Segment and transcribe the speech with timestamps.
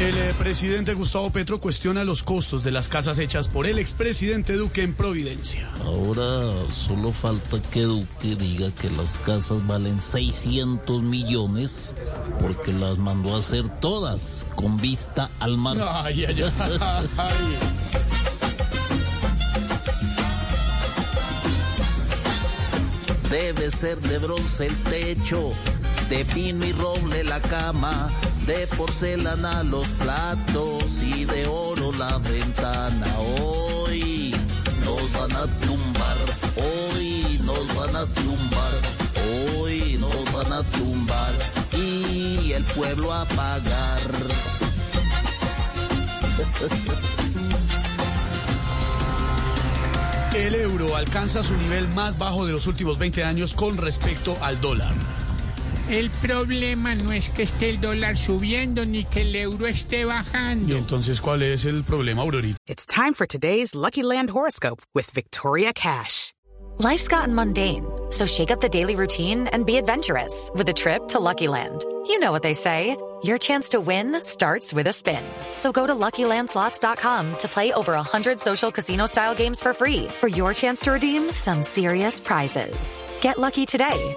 [0.00, 4.54] El eh, presidente Gustavo Petro cuestiona los costos de las casas hechas por el expresidente
[4.54, 5.70] Duque en Providencia.
[5.84, 6.24] Ahora
[6.72, 11.94] solo falta que Duque diga que las casas valen 600 millones
[12.40, 15.76] porque las mandó a hacer todas con vista al mar.
[15.82, 16.44] Ay, ay,
[17.18, 17.28] ay.
[23.30, 25.52] Debe ser de bronce el techo,
[26.08, 28.10] de pino y roble la cama,
[28.46, 33.06] de porcelana los platos y de oro la ventana.
[33.38, 34.34] Hoy
[34.84, 36.16] nos van a tumbar,
[36.56, 38.72] hoy nos van a tumbar,
[39.56, 41.32] hoy nos van a tumbar
[41.76, 44.00] y el pueblo a pagar.
[50.34, 54.60] El euro alcanza su nivel más bajo de los últimos 20 años con respecto al
[54.60, 54.94] dólar.
[55.90, 60.72] El problema no es que esté el dólar subiendo ni que el euro esté bajando.
[60.72, 62.56] Y entonces, ¿cuál es el problema, Aurorita?
[62.68, 66.32] It's time for today's Lucky Land horoscope with Victoria Cash.
[66.78, 71.08] Life's gotten mundane, so shake up the daily routine and be adventurous with a trip
[71.08, 71.84] to Lucky Land.
[72.06, 75.24] You know what they say your chance to win starts with a spin.
[75.56, 80.28] So go to luckylandslots.com to play over 100 social casino style games for free for
[80.28, 83.02] your chance to redeem some serious prizes.
[83.20, 84.16] Get lucky today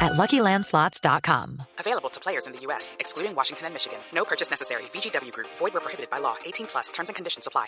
[0.00, 1.62] at luckylandslots.com.
[1.78, 3.98] Available to players in the U.S., excluding Washington and Michigan.
[4.14, 4.82] No purchase necessary.
[4.92, 6.36] VGW Group, void where prohibited by law.
[6.44, 7.66] 18 plus terms and conditions apply.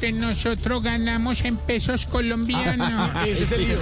[0.00, 2.92] Que nosotros ganamos en pesos colombianos.
[3.26, 3.78] Ese es el lío.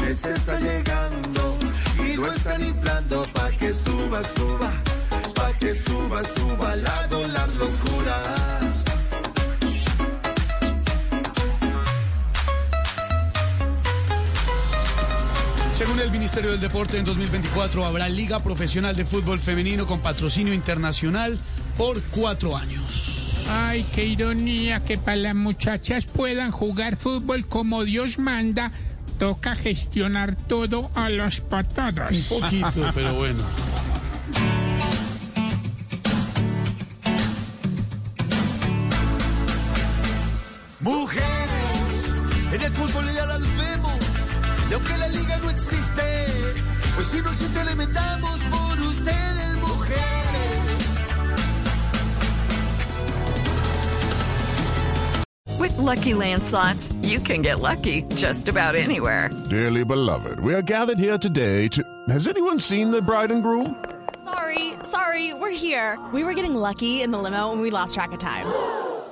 [0.00, 1.58] Les está llegando
[2.04, 4.70] y lo están inflando pa' que suba, suba,
[5.34, 8.69] pa' que suba, suba la dólar locura.
[15.80, 20.52] Según el Ministerio del Deporte, en 2024 habrá Liga Profesional de Fútbol Femenino con patrocinio
[20.52, 21.40] internacional
[21.78, 23.46] por cuatro años.
[23.48, 28.72] Ay, qué ironía que para las muchachas puedan jugar fútbol como Dios manda,
[29.18, 32.30] toca gestionar todo a las patadas.
[32.30, 33.42] Un poquito, pero bueno.
[40.80, 41.30] Mujeres,
[42.52, 43.29] en el fútbol ya las vemos,
[44.70, 46.02] y aunque la liga no existe,
[46.94, 51.08] pues si nos alimentamos por ustedes, mujeres.
[55.58, 59.30] With Lucky Land slots, you can get lucky just about anywhere.
[59.50, 61.82] Dearly beloved, we are gathered here today to.
[62.08, 63.74] Has anyone seen the bride and groom?
[64.24, 65.98] Sorry, sorry, we're here.
[66.12, 68.46] We were getting lucky in the limo and we lost track of time.